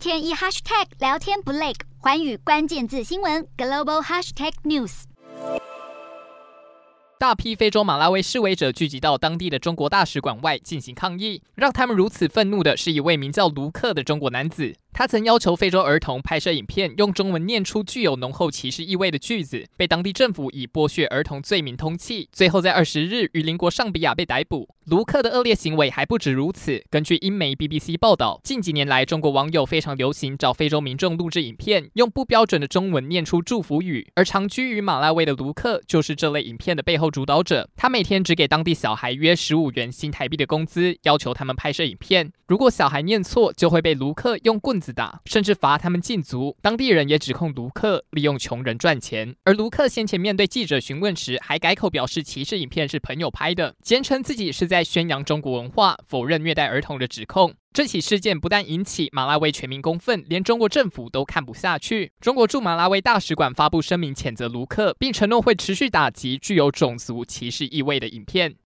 [0.00, 5.02] 天一 hashtag 聊天不累，环宇关键字新闻 global hashtag news。
[7.18, 14.74] 大批非洲马拉维示威者聚集到当地的中国大使馆外进行抗议，让他们如此愤怒的是一位名叫卢克的中国男子。
[14.92, 22.26] 他曾要求非洲儿童拍摄影片，用中文念出具有浓厚歧视意味的句子，被当地政府以剥削儿童罪名通缉。
[22.32, 24.68] 最后在二十日于邻国尚比亚被逮捕。
[24.86, 26.82] 卢克的恶劣行为还不止如此。
[26.90, 34.10] 根据英媒 BBC 报道，近几年来，中国网友非常流行找非洲民众录制影片，用不标准的中文念出祝福语。
[34.16, 37.70] 而长居于马拉维的卢克就是这类影片的背后主导者。
[37.76, 42.32] 他每天只给当地小孩约十五元新台币的工资，要求他们拍摄影片。
[42.48, 46.56] 如果小孩念错，就会被卢克用棍棍子打，甚至罚他们禁足。
[46.62, 49.36] 当地人也指控卢克利用穷人赚钱。
[49.44, 57.52] 而卢克先前面对记者询问时，还改口表示歧视影片是朋友拍的，坚称自己是在宣扬中国文化，否认虐待儿童的指控。
[57.72, 62.10] 这起事件不但引起马拉维全民公愤，连中国政府都看不下去。
[62.20, 68.56] 中国驻马拉维大使馆发布声明谴责卢克，并承诺会持续打击具有种族歧视意味的影片。